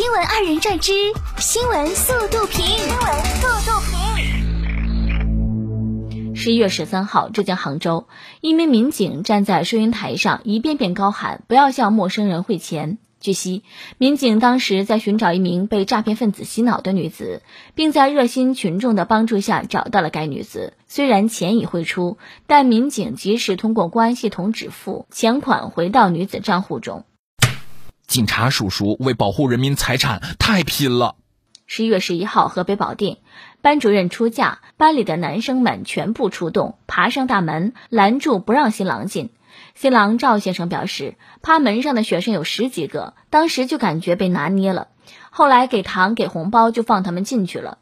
[0.00, 0.92] 新闻二人转之
[1.36, 2.64] 新闻速度评。
[2.64, 2.98] 新闻
[3.36, 4.00] 速度评。
[6.34, 8.06] 十一月十三号，浙江杭州，
[8.40, 13.62] 一名民警站在收银台上，一遍遍高喊：“不要向陌生人汇钱。”据悉，
[13.98, 17.42] 民警当时在寻找一名被诈骗分子洗脑的女子，
[17.74, 20.72] 并在热心群众的帮助下找到了该女子。
[20.86, 27.04] 虽然钱已汇出，但民警及时通过公安系统止付，钱款回到女子账户中。
[28.10, 31.14] 警察叔叔为保护人民财产太拼了。
[31.68, 33.18] 十一月十一号，河北保定，
[33.62, 39.30] 班主任出嫁，班里的男生们全部出动，爬上大门拦住，不让新郎进。
[39.76, 44.88] 新郎赵先生表示，趴门上的学生有十几个，当时就感觉被拿捏了。
[45.30, 47.78] 后来给糖给红包就放他们进去了。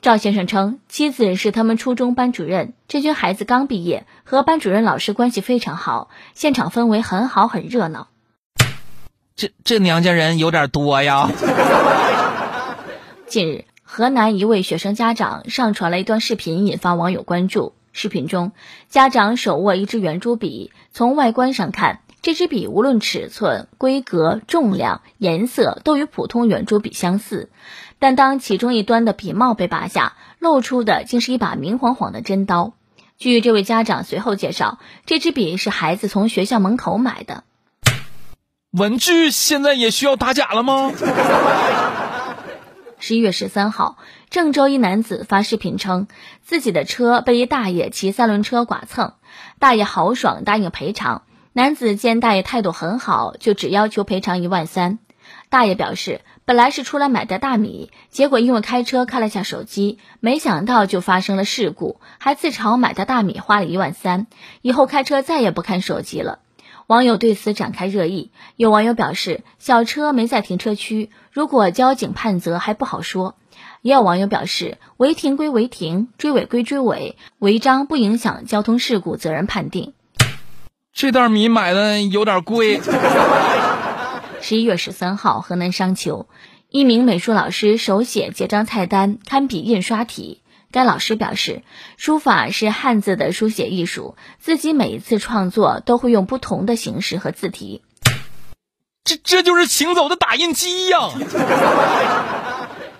[0.00, 8.06] 赵先生称，妻子是他们初中班主任，这群孩子刚毕业，和班主任老师关系非常好，现场氛围很好，很热闹。
[9.36, 11.30] 这这娘家人有点多呀。
[13.28, 17.74] 近日，河南一位学生家长上传了一段视频，引发网友关注。
[17.92, 18.52] 视频中，
[18.88, 27.50] 家长手握一支圆珠笔，从外观上看，这支笔无论尺寸、规格、重量、颜色都与普通圆珠笔相似。
[27.98, 32.72] 但当其中一端的笔帽被拔下，露出的竟是一把明晃晃的真刀。
[33.18, 37.44] 据这位家长随后介绍，这支笔是孩子从学校门口买的。
[38.76, 40.92] 文具现在也需要打假了吗？
[43.00, 43.96] 十一月十三号，
[44.28, 46.08] 郑州一男子发视频称，
[46.42, 49.14] 自己的车被一大爷骑三轮车剐蹭，
[49.58, 51.22] 大爷豪爽答应赔偿。
[51.54, 54.98] 男子见大爷态度很好，就只要求赔偿一万三。
[55.48, 64.26] 大爷表示，本来是出来买的大米，结果因为开车看了下手机，没想到就发生了事故，还自嘲买的大米花了一万三，
[64.60, 66.40] 以后开车再也不看手机了。
[66.86, 73.34] 网友对此展开热议，有网友表示，小车没在停车区，如果交警判责还不好说；
[73.82, 79.94] 也有网友表示，违停归违停，追尾归追尾，违章不影响交通事故责任判定。
[80.92, 82.80] 这袋米买的有点贵。
[84.40, 86.28] 十一月十三号，河南商丘，
[86.70, 90.40] 一名美术老师手写结账菜单，堪比印刷体。
[90.76, 91.62] 该老师表示，
[91.96, 97.82] 书法是汉字的书写艺术，自己每一次创作都会用不同的形式和字体。
[99.02, 101.08] 这这就是行走的打印机呀！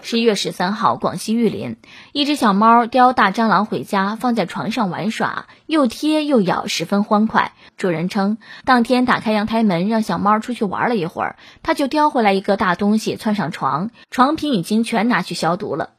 [0.01, 1.77] 十一月十三号，广西玉林，
[2.13, 7.53] 一只小猫叼大蟑螂回家，放在床上玩耍，又贴又咬，十分欢快。
[7.77, 15.91] 主人称，当天打开阳台门，让小猫出去玩了一会儿，它就叼回来一个大东西，窜上床，床品已经全拿去消毒了。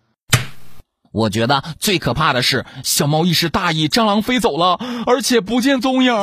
[1.18, 6.14] 我觉得最可怕的是，小猫一时大意，蟑螂飞走了，而且不见踪影。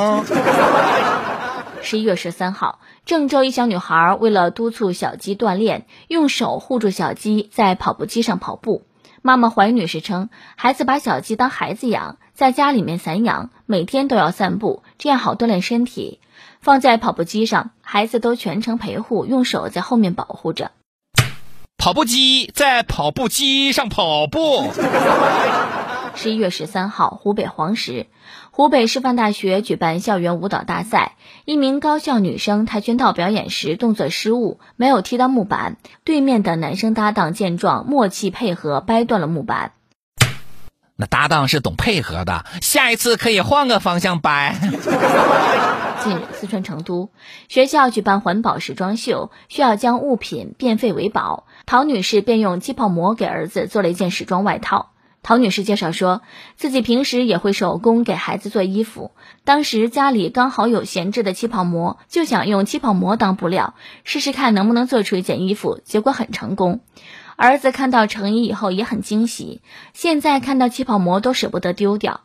[1.81, 8.83] 十一月十三号，郑州一小女孩为了督促小鸡锻炼，用手护住小鸡在跑步机上跑步。
[9.21, 16.21] 妈妈怀女士称，孩子把小鸡当孩子养，在家里面散养，每天都要散步，这样好锻炼身体。
[16.61, 20.71] 放在跑步机上，孩子都全程陪护，用手在后面保护着。
[21.85, 24.71] 跑步机在跑步机上跑步。
[26.15, 28.07] 十一月十三号，湖北黄石，
[28.49, 31.15] 湖北师范大学举办校园舞蹈大赛，
[31.45, 39.73] 一名高校女生跆拳道表演时动作失误，没有踢到木板，对面的男生搭档见状，默契配合，掰断了木板。
[40.97, 44.55] 那搭档是懂配合的，下一次可以换个方向掰。
[46.03, 47.09] 近日，四川成都
[47.47, 51.45] 学校举办环保时装秀，需要将物品变废为宝。
[51.65, 54.91] 陶女士便用气泡膜给儿子做了一件时装外套。
[55.23, 56.21] 陶女士介绍说，
[56.55, 59.11] 自己平时也会手工给孩子做衣服，
[59.43, 63.73] 当时家里刚好有闲置的气泡膜，就想用气泡膜当布料，
[64.03, 66.81] 试试看能不能做出一件衣服，结果很成功。
[67.35, 69.61] 儿子看到成衣以后也很惊喜，
[69.93, 72.21] 现在看到气泡膜都舍不得丢掉。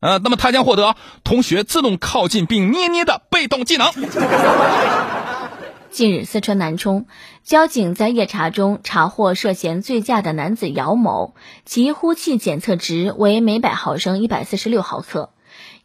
[0.00, 3.90] 呃，那么他将获得同学自动靠近并捏捏的被动技能。
[5.90, 7.06] 近日，四川南充
[7.42, 11.34] 交警在夜查中查获涉嫌醉驾的男子姚某，
[11.64, 15.30] 其呼气检测值为每百毫升一百四十六毫克。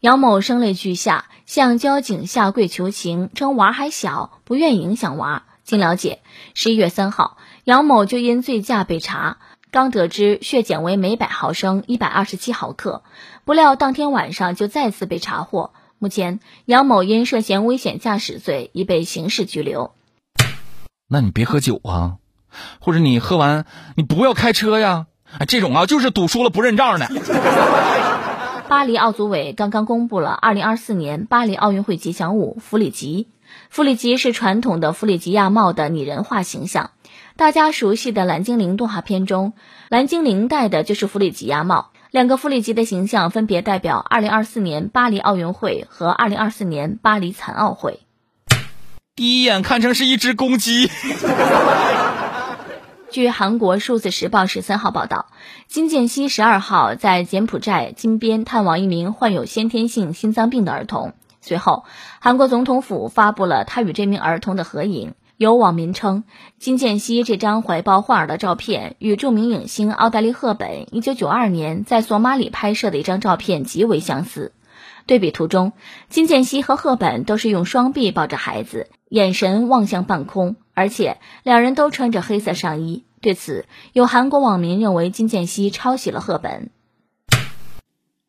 [0.00, 5.44] 姚某声泪俱下，向交警下跪求情，称娃还小，不愿影响娃。
[5.64, 6.18] 经了解，
[6.54, 9.38] 十一月三号，杨某就因醉驾被查。
[9.70, 13.02] 刚得知血检为每百毫升一百二十七毫克，
[13.44, 15.72] 不料当天晚上就再次被查获。
[15.98, 19.94] 目前，杨某因涉嫌危险驾驶罪已被刑事拘留。
[21.08, 22.16] 那你别喝酒啊，
[22.80, 23.64] 或者你喝完
[23.96, 25.06] 你不要开车呀！
[25.48, 27.06] 这种啊就是赌输了不认账的。
[28.72, 33.28] 巴黎奥组委刚刚公布了2024年巴黎奥运会吉祥物弗里吉。
[33.68, 36.92] 弗里吉是传统的弗里吉亚帽的拟人化形象。
[37.36, 39.52] 大家熟悉的蓝精灵动画片中，
[39.90, 41.90] 蓝精灵戴的就是弗里吉亚帽。
[42.10, 48.00] 两个弗里吉的形象分别代表2024年巴黎奥运会和2024年巴黎残奥会。
[49.14, 50.88] 第一眼看成是一只公鸡。
[53.12, 55.26] 据韩国数字时报十三号报道，
[55.68, 61.12] 金建熙十二号在柬埔寨金边探望一名患有先天性心脏病的儿童。
[61.42, 61.84] 随后，
[62.20, 65.12] 韩国总统府发布了他与这名儿童的合影。
[65.36, 66.24] 有网民称，
[66.58, 74.52] 金建熙这张怀抱患儿的照片与著名影星奥黛丽·赫本一九九二年在索马里拍摄的一张照片极为相似。
[75.04, 75.72] 对比图中，
[76.08, 80.56] 金建熙和赫本都是用双臂抱着孩子，眼神望向半空。
[80.74, 86.70] 而且两人都穿着黑色上衣，对此有韩国网民认为金建熙抄袭了赫本。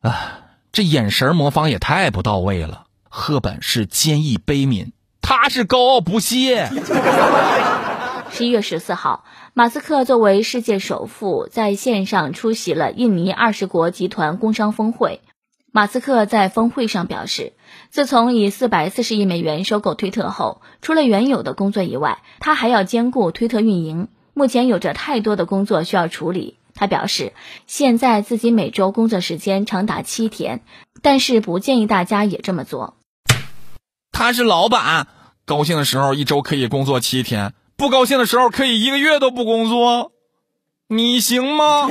[0.00, 0.40] 啊，
[0.72, 2.86] 这眼神模仿也太不到位了。
[3.08, 4.90] 赫本是坚毅悲悯，
[5.22, 6.68] 他是高傲不屑。
[8.30, 15.20] 十一月十四号，马斯克作为世界首富，在线上出席了印尼二十国集团工商峰会。
[15.76, 17.52] 马斯克在峰会上表示，
[17.90, 24.06] 自从以四百四十亿美元收购推特后，除了原有的工作以外，他还要兼顾推特运营。
[24.34, 26.58] 目前有着太多的工作需要处理。
[26.76, 27.32] 他表示，
[27.66, 30.62] 现在自己每周工作时间长达七天，
[31.02, 32.94] 但是不建议大家也这么做。
[34.12, 35.08] 他是老板，
[35.44, 40.12] 高兴的时候一周可以工作七天，不高兴的时候可以一个月都不工作。
[40.86, 41.90] 你行吗？